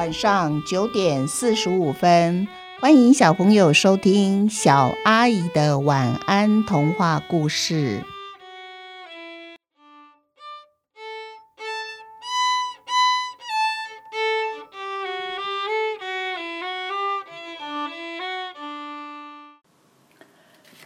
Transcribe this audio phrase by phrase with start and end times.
[0.00, 2.48] 晚上九点四十五分，
[2.80, 8.02] 欢迎小朋友收听小阿姨的晚安童话故事。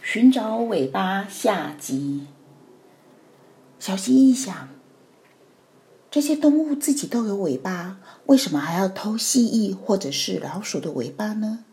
[0.03, 2.27] 寻找尾巴下集。
[3.79, 4.67] 小蜥蜴想：
[6.15, 7.97] 这些动物自己都有尾巴，
[8.27, 11.65] 为什么还要偷蜥蜴或者是老鼠的尾巴呢？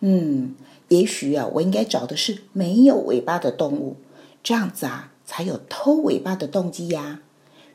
[0.00, 0.54] 嗯，
[0.88, 3.96] 也许啊，我应该找的是没有尾巴的动物，
[4.42, 7.20] 这样子啊，才有偷尾巴的动机呀。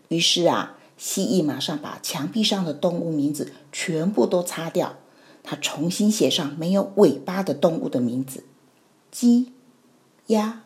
[0.08, 4.96] 于是啊，蜥蜴马上把墙壁上的动物名字全部都擦掉，
[5.44, 8.44] 它重新写上没有尾巴的动物的名字：
[9.12, 9.54] 鸡。
[10.26, 10.64] 鸭、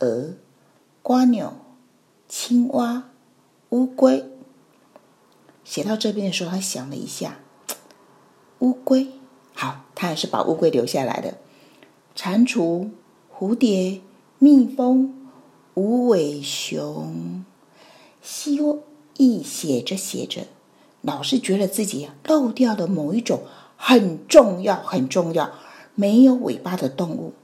[0.00, 0.30] 鹅、
[1.02, 1.52] 瓜牛、
[2.26, 3.10] 青蛙、
[3.68, 4.24] 乌龟。
[5.66, 7.40] 写到这边的时候，他想了一下，
[8.60, 9.08] 乌龟
[9.52, 11.38] 好，他还是把乌龟留下来的。
[12.14, 12.88] 蟾蜍、
[13.36, 14.00] 蝴蝶、
[14.38, 15.28] 蜜蜂、
[15.74, 17.44] 无尾熊、
[18.22, 18.60] 蜥
[19.16, 20.42] 蜴，写着写着，
[21.02, 23.42] 老是觉得自己漏掉了某一种
[23.76, 25.50] 很重要、很重要、
[25.96, 27.34] 没有尾巴的动物。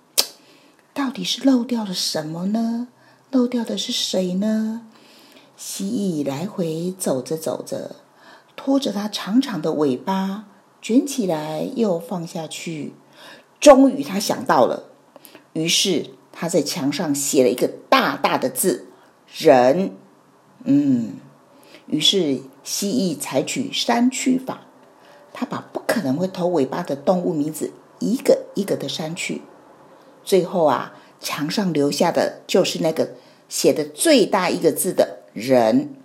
[0.94, 2.86] 到底是漏掉了什么呢？
[3.32, 4.86] 漏掉的是谁呢？
[5.56, 7.96] 蜥蜴来回走着走着，
[8.64, 10.44] 拖着它长长的尾巴，
[10.80, 12.92] 卷起来又放下去。
[13.58, 14.84] 终于，他想到了，
[15.52, 18.86] 于是他在墙上写了一个大大的字
[19.36, 19.96] “人”。
[20.62, 21.14] 嗯，
[21.86, 24.62] 于是蜥蜴采取删去法，
[25.32, 29.42] 他把不可能会投尾巴的动物名字一个一个的删去。
[30.22, 33.14] 最后啊，墙上留下的就是那个
[33.48, 35.96] 写的最大一个字的人。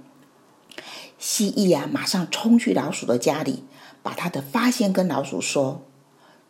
[1.17, 3.63] 蜥蜴啊，马上冲去老鼠的家里，
[4.03, 5.83] 把他的发现跟老鼠说。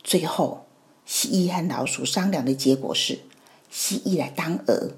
[0.04, 0.68] 最后，
[1.06, 3.20] 蜥蜴和老鼠商量的结果是，
[3.70, 4.92] 蜥蜴来当鹅，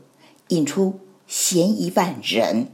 [0.50, 2.68] 引出嫌疑犯人。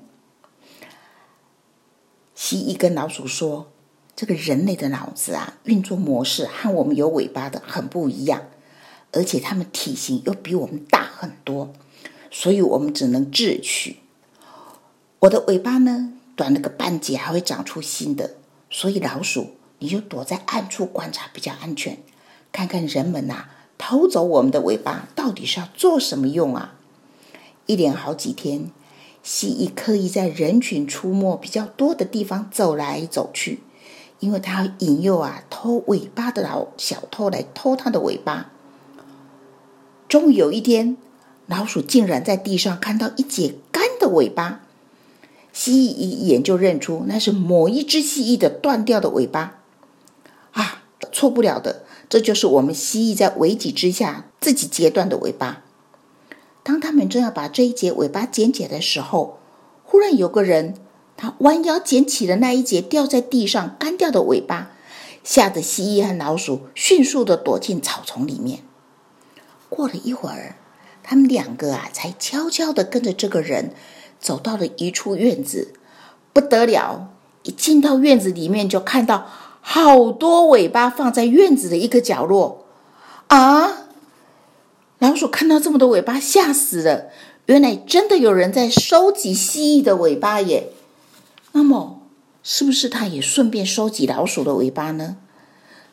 [2.34, 3.72] 蜥蜴跟老鼠说
[4.16, 8.48] ：“这个人类的脑子啊，运作模式和我们有尾巴的很不一样。”
[9.14, 11.72] 而且它们体型又比我们大很多，
[12.30, 14.00] 所以我们只能智取。
[15.20, 18.36] 我的尾巴呢，短了个半截，还会长出新的。
[18.70, 21.98] 所以老鼠，你就躲在暗处观察比较安全，
[22.52, 23.46] 看看人们呐
[23.78, 26.76] 偷走我们的尾巴到底是要做什么用啊？
[27.66, 28.72] 一连好几天，
[29.24, 33.62] 蜥蜴刻意在人群出没比较多的地方走来走去，
[34.20, 38.52] 因为它要引诱啊偷尾巴的老小偷来偷它的尾巴。
[40.08, 40.98] 终于有一天，
[41.48, 44.65] 老鼠竟然在地上看到一截干的尾巴。
[45.56, 49.62] 蜥蜴一眼就认出那是某一只蜥蜴的断掉的尾巴。
[50.52, 50.84] 啊，
[51.14, 55.64] 错不了的，这就是我们蜥蜴在危急之下自己截断的尾巴。
[56.62, 59.40] 当他们正要把这一节尾巴捡起来的时候，
[59.86, 60.76] 忽然有个人
[61.16, 64.72] 他弯腰捡起了那一节掉在地上干掉的尾巴，
[65.24, 68.60] 吓得蜥蜴和老鼠迅速的躲进草丛里面。
[69.70, 70.58] 过了一会儿，
[71.02, 73.74] 他们两个啊，才悄悄的跟着这个人
[74.26, 75.74] 走到了一处院子。
[76.34, 77.10] 不得了！
[77.44, 79.30] 一进到院子里面，就看到
[79.62, 82.66] 好多尾巴放在院子的一个角落。
[83.28, 83.86] 啊！
[84.98, 87.06] 老鼠看到这么多尾巴，吓死了。
[87.46, 90.70] 原来真的有人在收集蜥蜴的尾巴耶。
[91.52, 92.02] 那么，
[92.42, 95.18] 是不是他也顺便收集老鼠的尾巴呢？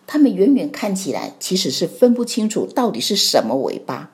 [0.07, 4.11] 他们远远看起来其实是分不清楚到底是什么尾巴，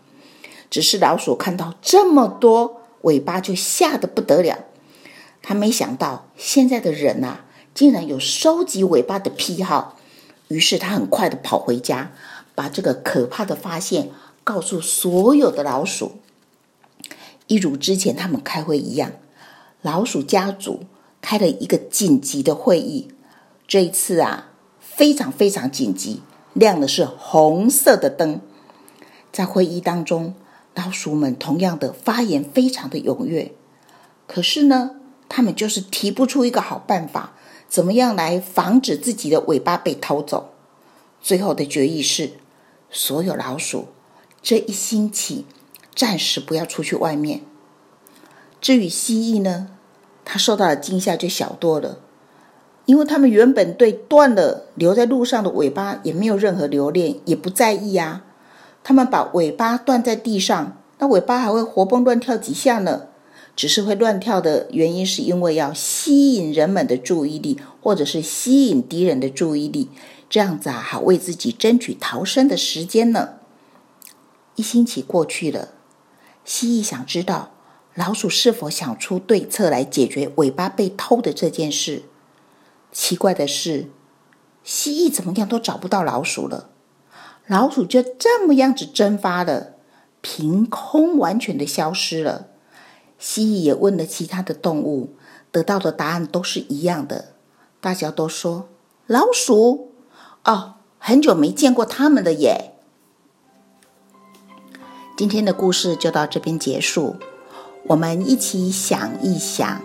[0.68, 4.64] 只是老鼠看到这么多尾巴就吓得不得了。
[5.42, 7.40] 他没想到现在的人呐，
[7.74, 9.98] 竟然有收集尾巴的癖好，
[10.48, 12.12] 于是他很快的跑回家，
[12.54, 14.10] 把这个可怕的发现
[14.44, 16.18] 告诉所有的老鼠。
[17.46, 19.12] 一如之前他们开会一样，
[19.82, 20.84] 老鼠家族
[21.20, 23.08] 开了一个紧急的会议。
[23.66, 24.46] 这一次啊。
[24.80, 26.22] 非常非常紧急，
[26.54, 28.40] 亮的是红色的灯。
[29.30, 30.34] 在会议当中，
[30.78, 33.50] 老鼠们同样的发言非常的踊跃。
[34.28, 34.92] 可是呢，
[35.28, 37.32] 他们就是提不出一个好办法，
[37.68, 40.50] 怎么样来防止自己的尾巴被偷走？
[41.20, 42.34] 最后的决议是，
[42.90, 43.88] 所有老鼠
[44.40, 45.44] 这一星期
[45.96, 47.40] 暂时不要出去外面。
[48.60, 49.70] 至于蜥蜴呢，
[50.24, 51.98] 它受到的惊吓就小多了。
[52.86, 58.24] 因为他们原本对断了留在路上的尾巴也没有任何留恋，也不在意啊。
[58.88, 63.08] 他们把尾巴断在地上，那尾巴还会活蹦乱跳几下呢。
[63.54, 69.90] 只是会乱跳的原因，是因为要吸引人们的注意力，或者是吸引敌人的注意力，
[70.30, 73.34] 这样子啊，好为自己争取逃生的时间呢。
[74.54, 75.68] 一星期过去了，
[76.46, 77.50] 蜥蜴想知道
[77.94, 82.04] 老鼠是否想出对策来解决尾巴被偷的这件事。
[82.90, 83.90] 奇怪的是，
[84.64, 86.70] 蜥蜴怎么样都找不到老鼠了，
[87.48, 89.72] 老鼠就这么样子蒸发了，
[90.20, 92.48] 凭空完全的消失了。
[93.18, 95.16] 蜥蜴也问了其他的动物，
[95.50, 97.32] 得到的答案都是一样的。
[97.80, 98.68] 大家都说
[99.06, 99.92] 老鼠
[100.44, 102.74] 哦，很久没见过它们了耶。
[105.16, 107.16] 今天的故事就到这边结束。
[107.86, 109.80] 我们一起想一想，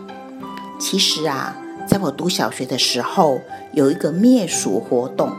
[0.78, 1.56] 其实啊，
[1.88, 3.40] 在我读小学的时候，
[3.72, 5.32] 有一个灭鼠活动。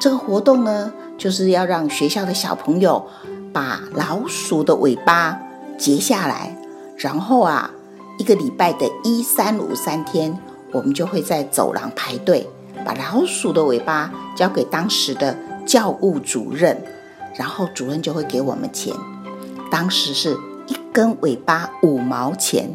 [0.00, 3.06] 这个活动呢，就是要让学校的小朋友
[3.52, 5.38] 把老鼠的尾巴
[5.76, 6.56] 截下来。
[6.96, 7.70] 然后啊，
[8.18, 10.38] 一个礼拜的一三五三天，
[10.72, 12.48] 我们就会在走廊排队，
[12.86, 15.36] 把老鼠的尾巴交给当时的
[15.66, 16.82] 教务主任，
[17.36, 18.94] 然后主任就会给我们钱。
[19.70, 20.34] 当时是
[20.66, 22.74] 一根尾巴五毛钱，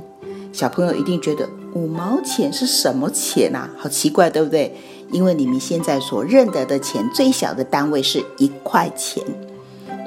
[0.53, 3.69] 小朋友一定觉得五毛钱是什么钱啊？
[3.77, 4.75] 好奇怪，对不对？
[5.11, 9.23] 因为你们现在所认得的钱最小的单位是一块钱，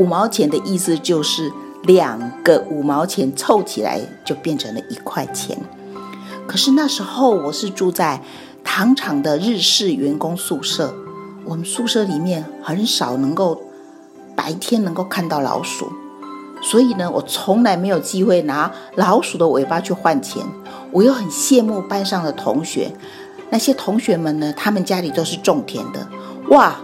[0.00, 1.52] 五毛钱的意思就是。
[1.84, 5.56] 两个五毛钱凑起来就变成了一块钱。
[6.44, 8.20] 可是那时候我是住在
[8.64, 10.92] 糖厂的日式员工宿舍，
[11.44, 13.62] 我们宿舍里面很少能够
[14.34, 15.92] 白天能够看到老鼠，
[16.60, 20.44] 所以呢，我从来没有机会拿老鼠的尾巴去换钱。
[20.92, 22.92] 我又很羡慕班上的同学，
[23.50, 26.08] 那些同学们呢，他们家里都是种田的，
[26.50, 26.80] 哇，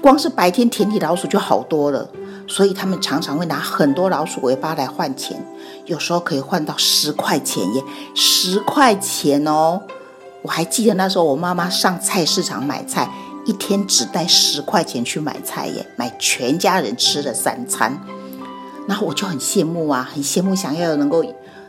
[0.00, 2.08] 光是白天田里老鼠就好多了。
[2.50, 5.44] 所以他们常常会拿很多老鼠尾巴来换钱，
[5.84, 7.84] 有时候可以换到十块钱耶，
[8.14, 9.82] 十块钱哦！
[10.40, 13.12] 我还记得那时候我妈妈上菜市场买菜，
[13.44, 18.00] 一天只带十块钱去买菜耶，买全家人吃的三餐。
[18.86, 21.22] 然后我就很羡慕啊，很羡慕想要能够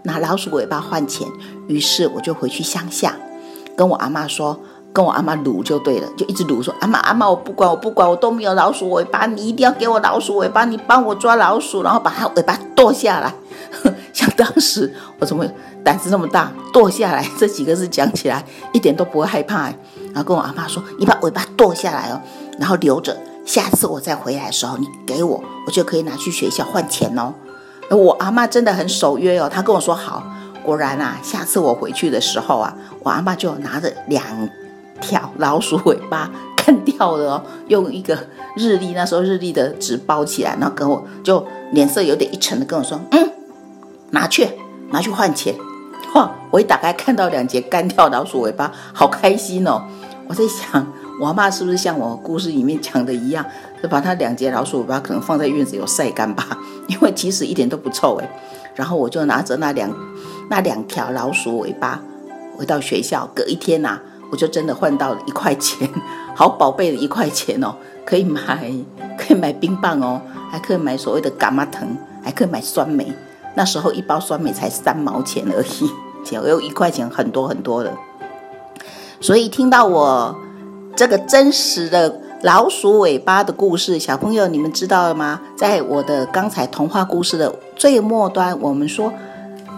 [0.04, 1.28] 拿老鼠尾巴换钱，
[1.68, 3.16] 于是我就回去乡下，
[3.76, 4.60] 跟我阿妈说。
[4.92, 13.32] 跟我阿妈撸就对了，就一直撸说阿妈阿妈我不管我不管我都没有老鼠尾巴，你一定要给我老鼠尾巴，你帮我抓老鼠，然后把它尾巴剁下来。
[14.12, 15.46] 像当时我怎么
[15.84, 18.44] 胆子那么大，剁下来这几个字讲起来
[18.74, 19.66] 一点都不会害怕。
[20.08, 22.20] 然后跟我阿妈说，你把尾巴剁下来哦，
[22.58, 27.32] 然后留着，下次我再回来的时候你给我，我就可以拿去学校换钱哦。
[27.90, 30.24] 我阿妈真的很守约哦，她跟我说好，
[30.64, 34.24] 果然啊，下次我回去的时候啊，我阿妈就拿着两。
[35.02, 38.18] 条老鼠尾巴干掉了哦，用一个
[38.58, 43.32] 日历，那时候日历的纸包起来，然后跟我就脸色有点一沉的跟我说：“嗯，
[44.10, 44.46] 拿去，
[44.92, 45.56] 拿去换钱。”
[46.16, 46.30] 哇！
[46.52, 49.84] 我一打开看到两节干掉老鼠尾巴，好开心哦！
[50.28, 50.86] 我在想，
[51.20, 53.46] 我妈是不是像我故事里面讲的一样，
[53.84, 56.58] 就把它两节老鼠尾巴可能放在院子有晒干吧？
[56.88, 58.30] 因为其实一点都不臭诶。
[58.76, 59.92] 然后我就拿着那两
[60.50, 62.02] 那两条老鼠尾巴
[62.56, 64.00] 回到学校，隔一天呐。
[64.32, 65.90] 我就真的换到了一块钱，
[66.38, 67.74] 好宝贝的一块钱哦，
[68.06, 68.72] 可以买
[69.18, 70.22] 可以买冰棒哦，
[70.52, 73.12] 还可以买所谓的伽马藤，还可以买酸梅。
[73.56, 75.90] 那时候一包酸梅才三毛钱而已，
[76.24, 77.92] 只有一块钱很多很多的。
[79.20, 80.36] 所以听到我
[81.00, 85.40] 这个真实的老鼠尾巴的故事，小朋友你们知道了吗？
[85.56, 89.14] 在我的刚才童话故事的最末端，我们说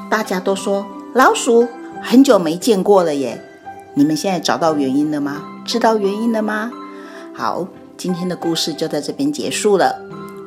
[0.09, 1.67] 大家都说老鼠
[2.01, 3.39] 很久没见过了耶。
[3.93, 5.43] 你们现在找到原因了吗？
[5.63, 6.71] 知道原因了吗？
[7.35, 10.01] 好，今天的故事就在这边结束了。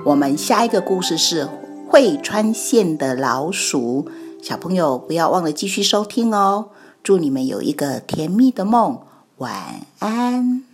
[0.05, 1.49] 我们下一个故事是
[1.89, 4.09] 会穿线的老鼠，
[4.43, 6.71] 小朋友不要忘了继续收听哦。
[7.05, 8.99] 祝你们有一个甜蜜的梦，
[9.39, 10.74] 晚安。